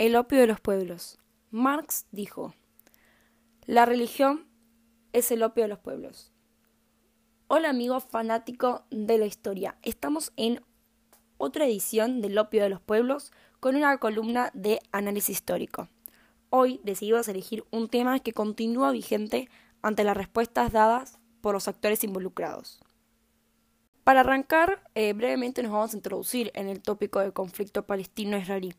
El 0.00 0.16
opio 0.16 0.40
de 0.40 0.46
los 0.46 0.60
pueblos. 0.60 1.18
Marx 1.50 2.06
dijo, 2.10 2.54
la 3.66 3.84
religión 3.84 4.46
es 5.12 5.30
el 5.30 5.42
opio 5.42 5.64
de 5.64 5.68
los 5.68 5.78
pueblos. 5.78 6.32
Hola 7.48 7.68
amigo 7.68 8.00
fanático 8.00 8.86
de 8.90 9.18
la 9.18 9.26
historia. 9.26 9.76
Estamos 9.82 10.32
en 10.38 10.64
otra 11.36 11.66
edición 11.66 12.22
del 12.22 12.38
opio 12.38 12.62
de 12.62 12.70
los 12.70 12.80
pueblos 12.80 13.30
con 13.60 13.76
una 13.76 13.98
columna 13.98 14.50
de 14.54 14.80
análisis 14.90 15.36
histórico. 15.36 15.90
Hoy 16.48 16.80
decidimos 16.82 17.28
elegir 17.28 17.66
un 17.70 17.90
tema 17.90 18.20
que 18.20 18.32
continúa 18.32 18.92
vigente 18.92 19.50
ante 19.82 20.04
las 20.04 20.16
respuestas 20.16 20.72
dadas 20.72 21.18
por 21.42 21.52
los 21.52 21.68
actores 21.68 22.02
involucrados. 22.04 22.80
Para 24.02 24.20
arrancar, 24.20 24.82
eh, 24.94 25.12
brevemente 25.12 25.62
nos 25.62 25.72
vamos 25.72 25.92
a 25.92 25.96
introducir 25.98 26.52
en 26.54 26.68
el 26.68 26.80
tópico 26.80 27.20
del 27.20 27.34
conflicto 27.34 27.86
palestino-israelí. 27.86 28.74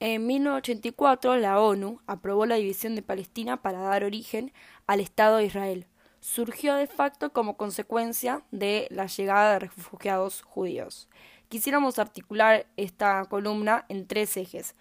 En 0.00 0.26
1984, 0.26 1.36
la 1.36 1.60
ONU 1.60 2.00
aprobó 2.06 2.46
la 2.46 2.56
división 2.56 2.94
de 2.96 3.02
Palestina 3.02 3.62
para 3.62 3.80
dar 3.80 4.02
origen 4.02 4.52
al 4.86 4.98
Estado 5.00 5.36
de 5.36 5.44
Israel. 5.44 5.86
Surgió 6.20 6.74
de 6.74 6.86
facto 6.86 7.32
como 7.32 7.56
consecuencia 7.56 8.42
de 8.50 8.88
la 8.90 9.06
llegada 9.06 9.52
de 9.52 9.58
refugiados 9.60 10.42
judíos. 10.42 11.08
Quisiéramos 11.48 11.98
articular 11.98 12.66
esta 12.76 13.24
columna 13.26 13.84
en 13.88 14.06
tres 14.06 14.36
ejes 14.36 14.74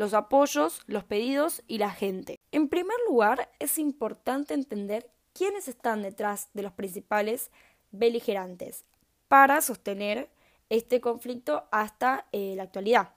los 0.00 0.14
apoyos, 0.14 0.80
los 0.86 1.04
pedidos 1.04 1.62
y 1.66 1.76
la 1.76 1.90
gente. 1.90 2.38
En 2.52 2.68
primer 2.68 2.96
lugar, 3.06 3.50
es 3.58 3.76
importante 3.76 4.54
entender 4.54 5.10
quiénes 5.34 5.68
están 5.68 6.00
detrás 6.00 6.48
de 6.54 6.62
los 6.62 6.72
principales 6.72 7.50
beligerantes 7.90 8.86
para 9.28 9.60
sostener 9.60 10.30
este 10.70 11.02
conflicto 11.02 11.64
hasta 11.70 12.26
eh, 12.32 12.54
la 12.56 12.62
actualidad. 12.62 13.10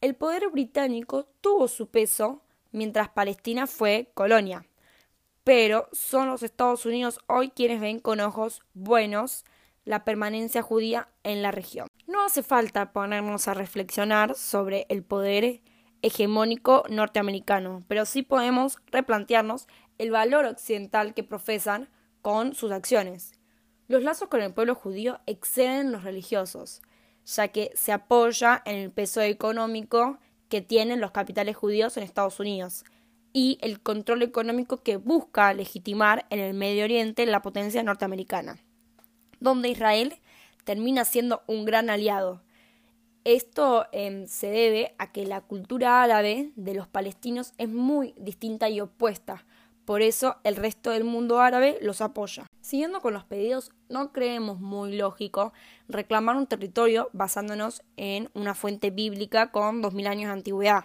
El 0.00 0.14
poder 0.14 0.48
británico 0.48 1.28
tuvo 1.42 1.68
su 1.68 1.90
peso 1.90 2.42
mientras 2.72 3.10
Palestina 3.10 3.66
fue 3.66 4.10
colonia, 4.14 4.64
pero 5.44 5.90
son 5.92 6.28
los 6.28 6.42
Estados 6.42 6.86
Unidos 6.86 7.20
hoy 7.26 7.50
quienes 7.50 7.82
ven 7.82 8.00
con 8.00 8.20
ojos 8.20 8.62
buenos 8.72 9.44
la 9.84 10.04
permanencia 10.04 10.62
judía 10.62 11.10
en 11.22 11.42
la 11.42 11.50
región. 11.50 11.86
No 12.06 12.24
hace 12.24 12.42
falta 12.42 12.92
ponernos 12.92 13.46
a 13.46 13.52
reflexionar 13.52 14.36
sobre 14.36 14.86
el 14.88 15.02
poder 15.02 15.60
hegemónico 16.00 16.84
norteamericano, 16.88 17.84
pero 17.86 18.06
sí 18.06 18.22
podemos 18.22 18.78
replantearnos 18.86 19.68
el 19.98 20.10
valor 20.10 20.46
occidental 20.46 21.12
que 21.12 21.24
profesan 21.24 21.90
con 22.22 22.54
sus 22.54 22.72
acciones. 22.72 23.32
Los 23.86 24.02
lazos 24.02 24.28
con 24.28 24.40
el 24.40 24.54
pueblo 24.54 24.74
judío 24.74 25.20
exceden 25.26 25.92
los 25.92 26.04
religiosos 26.04 26.80
ya 27.26 27.48
que 27.48 27.70
se 27.74 27.92
apoya 27.92 28.62
en 28.64 28.76
el 28.76 28.90
peso 28.90 29.20
económico 29.20 30.18
que 30.48 30.60
tienen 30.60 31.00
los 31.00 31.12
capitales 31.12 31.56
judíos 31.56 31.96
en 31.96 32.02
Estados 32.02 32.40
Unidos 32.40 32.84
y 33.32 33.58
el 33.60 33.80
control 33.80 34.22
económico 34.22 34.82
que 34.82 34.96
busca 34.96 35.54
legitimar 35.54 36.26
en 36.30 36.40
el 36.40 36.54
Medio 36.54 36.84
Oriente 36.84 37.24
la 37.26 37.42
potencia 37.42 37.82
norteamericana, 37.82 38.58
donde 39.38 39.68
Israel 39.68 40.14
termina 40.64 41.04
siendo 41.04 41.42
un 41.46 41.64
gran 41.64 41.90
aliado. 41.90 42.42
Esto 43.24 43.86
em, 43.92 44.26
se 44.26 44.50
debe 44.50 44.94
a 44.98 45.12
que 45.12 45.26
la 45.26 45.42
cultura 45.42 46.02
árabe 46.02 46.52
de 46.56 46.74
los 46.74 46.88
palestinos 46.88 47.52
es 47.58 47.68
muy 47.68 48.14
distinta 48.18 48.68
y 48.68 48.80
opuesta, 48.80 49.44
por 49.90 50.02
eso 50.02 50.36
el 50.44 50.54
resto 50.54 50.92
del 50.92 51.02
mundo 51.02 51.40
árabe 51.40 51.76
los 51.82 52.00
apoya. 52.00 52.46
Siguiendo 52.60 53.00
con 53.00 53.12
los 53.12 53.24
pedidos, 53.24 53.72
no 53.88 54.12
creemos 54.12 54.60
muy 54.60 54.96
lógico 54.96 55.52
reclamar 55.88 56.36
un 56.36 56.46
territorio 56.46 57.10
basándonos 57.12 57.82
en 57.96 58.30
una 58.32 58.54
fuente 58.54 58.90
bíblica 58.90 59.50
con 59.50 59.82
2000 59.82 60.06
años 60.06 60.28
de 60.28 60.34
antigüedad, 60.34 60.84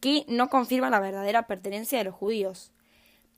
que 0.00 0.24
no 0.26 0.50
confirma 0.50 0.90
la 0.90 0.98
verdadera 0.98 1.46
pertenencia 1.46 1.96
de 1.98 2.06
los 2.06 2.14
judíos. 2.16 2.72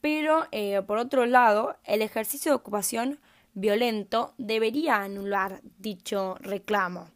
Pero, 0.00 0.46
eh, 0.50 0.80
por 0.80 0.96
otro 0.96 1.26
lado, 1.26 1.76
el 1.84 2.00
ejercicio 2.00 2.52
de 2.52 2.56
ocupación 2.56 3.20
violento 3.52 4.32
debería 4.38 5.02
anular 5.02 5.60
dicho 5.76 6.36
reclamo, 6.40 7.10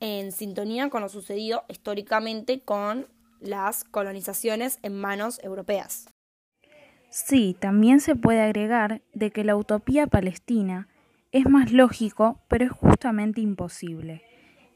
en 0.00 0.32
sintonía 0.32 0.90
con 0.90 1.02
lo 1.02 1.08
sucedido 1.08 1.62
históricamente 1.68 2.62
con 2.62 3.06
las 3.38 3.84
colonizaciones 3.84 4.80
en 4.82 5.00
manos 5.00 5.38
europeas. 5.44 6.08
Sí, 7.14 7.54
también 7.60 8.00
se 8.00 8.16
puede 8.16 8.40
agregar 8.40 9.02
de 9.12 9.30
que 9.30 9.44
la 9.44 9.54
utopía 9.54 10.06
palestina 10.06 10.88
es 11.30 11.46
más 11.46 11.70
lógico, 11.70 12.40
pero 12.48 12.64
es 12.64 12.70
justamente 12.70 13.42
imposible. 13.42 14.22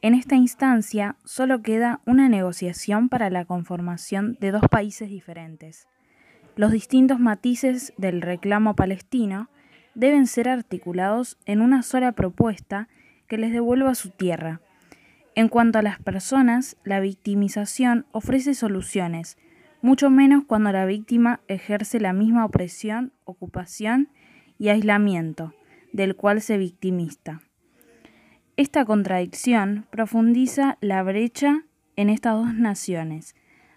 En 0.03 0.13
esta 0.13 0.35
instancia 0.35 1.17
solo 1.25 1.63
queda 1.63 2.03
una 2.05 2.29
negociación 2.29 3.09
para 3.09 3.31
la 3.31 3.47
conformación 3.47 4.37
de 4.39 4.51
dos 4.51 4.65
países 4.71 5.09
diferentes. 5.09 5.89
Los 6.57 6.73
distintos 6.73 7.19
matices 7.19 7.95
del 7.97 8.21
reclamo 8.21 8.77
palestino 8.77 9.49
deben 9.95 10.27
ser 10.27 10.51
articulados 10.51 11.39
en 11.47 11.63
una 11.63 11.83
sola 11.83 12.13
propuesta 12.13 12.91
que 13.29 13.39
les 13.39 13.51
devuelva 13.51 13.95
su 13.95 14.11
tierra. 14.11 14.61
En 15.35 15.49
cuanto 15.49 15.79
a 15.79 15.83
las 15.83 16.01
personas, 16.01 16.77
la 16.85 17.01
victimización 17.01 18.05
ofrece 18.13 18.53
soluciones, 18.53 19.39
mucho 19.83 20.11
menos 20.11 20.45
cuando 20.45 20.73
la 20.73 20.87
víctima 20.87 21.41
ejerce 21.49 22.01
la 22.01 22.13
misma 22.13 22.45
opresión, 22.45 23.13
ocupación 23.25 24.09
y 24.59 24.69
aislamiento 24.69 25.55
del 25.93 26.17
cual 26.17 26.41
se 26.41 26.59
victimista. 26.59 27.41
Esta 28.57 28.85
contradicción 28.85 29.87
profundiza 29.91 30.79
la 30.81 31.03
brecha 31.03 31.65
en 31.97 32.11
estas 32.11 32.35
dos 32.35 32.55
naciones, 32.55 33.35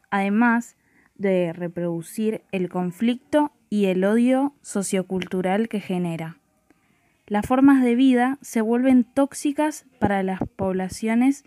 además 0.10 0.78
de 1.16 1.54
reproducir 1.54 2.44
el 2.52 2.70
conflicto 2.70 3.52
y 3.70 3.86
el 3.86 4.04
odio 4.04 4.56
sociocultural 4.62 5.68
que 5.68 5.80
genera. 5.80 6.38
Las 7.28 7.46
formas 7.46 7.84
de 7.84 7.96
vida 7.96 8.40
se 8.42 8.62
vuelven 8.62 9.04
tóxicas 9.04 9.86
para 10.00 10.24
las 10.24 10.40
poblaciones 10.56 11.44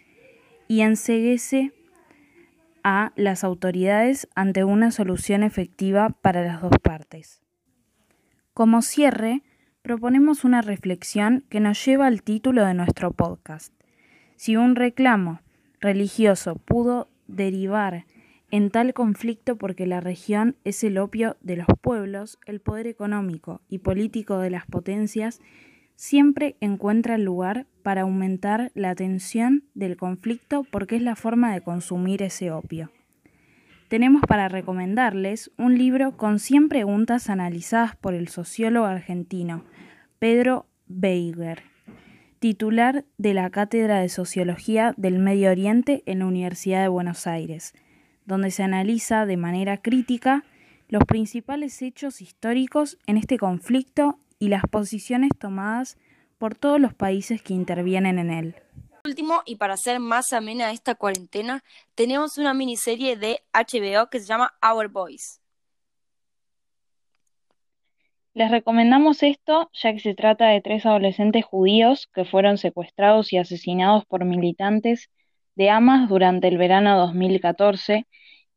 y 0.69 0.83
enseguece 0.83 1.73
a 2.85 3.13
las 3.17 3.45
autoridades 3.45 4.29
ante 4.35 4.65
una 4.65 4.91
solución 4.91 5.43
efectiva 5.43 6.11
para 6.21 6.43
las 6.43 6.61
dos 6.61 6.79
partes. 6.83 7.43
Como 8.55 8.83
cierre, 8.83 9.43
proponemos 9.83 10.45
una 10.45 10.63
reflexión 10.63 11.45
que 11.49 11.61
nos 11.61 11.85
lleva 11.85 12.07
al 12.07 12.23
título 12.23 12.65
de 12.65 12.75
nuestro 12.75 13.13
podcast. 13.13 13.73
Si 14.37 14.57
un 14.57 14.77
reclamo 14.77 15.41
religioso 15.81 16.57
pudo 16.57 17.09
derivar 17.27 18.05
en 18.51 18.71
tal 18.71 18.93
conflicto 18.93 19.57
porque 19.57 19.87
la 19.87 20.01
región 20.01 20.57
es 20.65 20.85
el 20.85 20.99
opio 20.99 21.37
de 21.41 21.57
los 21.57 21.67
pueblos, 21.81 22.39
el 22.47 22.61
poder 22.61 22.87
económico 22.87 23.63
y 23.69 23.79
político 23.79 24.39
de 24.39 24.51
las 24.51 24.67
potencias 24.67 25.41
siempre 25.97 26.57
encuentra 26.61 27.15
el 27.15 27.25
lugar 27.25 27.67
para 27.83 28.03
aumentar 28.03 28.71
la 28.75 28.95
tensión 28.95 29.65
del 29.75 29.97
conflicto 29.97 30.65
porque 30.71 30.97
es 30.97 31.03
la 31.03 31.17
forma 31.17 31.53
de 31.53 31.61
consumir 31.61 32.23
ese 32.23 32.51
opio. 32.51 32.91
Tenemos 33.89 34.23
para 34.27 34.49
recomendarles 34.49 35.51
un 35.59 35.77
libro 35.77 36.17
con 36.17 36.39
100 36.39 36.69
preguntas 36.71 37.29
analizadas 37.29 37.95
por 37.95 38.15
el 38.15 38.29
sociólogo 38.29 38.87
argentino 38.87 39.65
Pedro 40.19 40.67
Beiger, 40.87 41.63
titular 42.39 43.05
de 43.19 43.35
la 43.35 43.51
Cátedra 43.51 44.01
de 44.01 44.09
Sociología 44.09 44.95
del 44.97 45.19
Medio 45.19 45.51
Oriente 45.51 46.03
en 46.07 46.21
la 46.21 46.27
Universidad 46.27 46.81
de 46.81 46.89
Buenos 46.89 47.27
Aires, 47.27 47.75
donde 48.25 48.51
se 48.51 48.63
analiza 48.63 49.27
de 49.27 49.37
manera 49.37 49.77
crítica 49.77 50.45
los 50.89 51.05
principales 51.05 51.83
hechos 51.83 52.21
históricos 52.21 52.99
en 53.07 53.17
este 53.17 53.37
conflicto 53.37 54.19
y 54.43 54.49
las 54.49 54.65
posiciones 54.69 55.31
tomadas 55.39 55.97
por 56.37 56.57
todos 56.57 56.81
los 56.81 56.95
países 56.95 57.41
que 57.43 57.55
intervienen 57.55 58.19
en 58.19 58.31
él. 58.31 58.57
Último, 59.05 59.43
y 59.47 59.55
para 59.55 59.75
hacer 59.75 60.01
más 60.01 60.33
amena 60.33 60.73
esta 60.73 60.97
cuarentena, 60.97 61.63
tenemos 61.95 62.39
una 62.39 62.53
miniserie 62.53 63.17
de 63.17 63.39
HBO 63.53 64.11
que 64.11 64.19
se 64.19 64.27
llama 64.27 64.53
Our 64.61 64.89
Boys. 64.89 65.41
Les 68.35 68.51
recomendamos 68.51 69.23
esto 69.23 69.71
ya 69.75 69.93
que 69.93 70.01
se 70.01 70.17
trata 70.17 70.49
de 70.49 70.61
tres 70.61 70.87
adolescentes 70.87 71.45
judíos 71.45 72.09
que 72.13 72.25
fueron 72.25 72.59
secuestrados 72.59 73.33
y 73.33 73.39
asesinados 73.39 74.05
por 74.07 74.25
militantes 74.25 75.09
de 75.55 75.71
Hamas 75.71 76.09
durante 76.09 76.49
el 76.49 76.59
verano 76.59 76.99
2014 76.99 78.09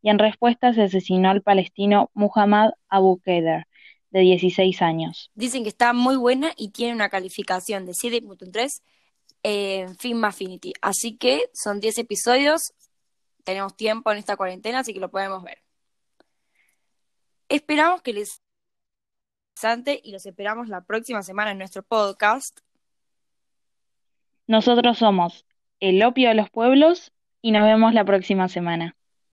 y 0.02 0.10
en 0.10 0.18
respuesta 0.18 0.74
se 0.74 0.82
asesinó 0.82 1.30
al 1.30 1.44
palestino 1.44 2.10
Muhammad 2.16 2.72
Abu 2.90 3.20
Kheder, 3.20 3.68
de 4.16 4.22
16 4.22 4.82
años. 4.82 5.30
Dicen 5.36 5.64
que 5.64 5.70
está 5.70 5.92
muy 5.92 6.16
buena 6.16 6.54
y 6.56 6.70
tiene 6.70 6.94
una 6.94 7.10
calificación 7.10 7.86
de 7.86 7.92
7.3 7.92 8.82
en 9.44 9.98
Film 9.98 10.24
Affinity. 10.24 10.72
Así 10.82 11.18
que 11.18 11.50
son 11.54 11.82
10 11.82 11.98
episodios, 11.98 12.74
tenemos 13.44 13.76
tiempo 13.76 14.14
en 14.14 14.18
esta 14.18 14.38
cuarentena, 14.38 14.80
así 14.80 14.94
que 14.94 15.02
lo 15.02 15.12
podemos 15.12 15.44
ver. 15.44 15.62
Esperamos 17.50 18.02
que 18.02 18.14
les 18.14 18.42
interesante 19.58 20.00
y 20.02 20.14
los 20.14 20.26
esperamos 20.26 20.70
la 20.70 20.86
próxima 20.86 21.22
semana 21.22 21.52
en 21.52 21.58
nuestro 21.58 21.84
podcast. 21.84 22.58
Nosotros 24.48 24.98
somos 24.98 25.46
El 25.82 26.02
Opio 26.04 26.30
de 26.30 26.36
los 26.36 26.50
Pueblos 26.50 27.12
y 27.42 27.52
nos 27.52 27.64
vemos 27.64 27.94
la 27.94 28.06
próxima 28.06 28.48
semana. 28.48 28.96